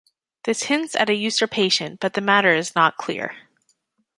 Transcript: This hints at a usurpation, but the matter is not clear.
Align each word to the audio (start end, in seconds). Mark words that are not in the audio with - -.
This 0.45 0.63
hints 0.63 0.95
at 0.95 1.11
a 1.11 1.13
usurpation, 1.13 1.99
but 2.01 2.13
the 2.15 2.21
matter 2.21 2.55
is 2.55 2.73
not 2.73 2.97
clear. 2.97 3.35